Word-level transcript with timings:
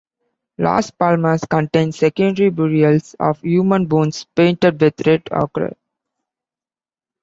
Las 0.57 0.89
Palmas 0.91 1.41
contains 1.47 1.95
secondary 1.99 2.49
burials 2.49 3.15
of 3.19 3.39
human 3.41 3.85
bones 3.85 4.25
painted 4.33 4.81
with 4.81 4.99
red 5.05 5.21
ochre. 5.31 5.75